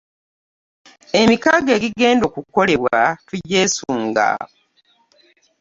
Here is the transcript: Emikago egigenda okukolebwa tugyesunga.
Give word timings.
Emikago 1.21 1.69
egigenda 1.77 2.23
okukolebwa 2.29 2.99
tugyesunga. 3.27 4.27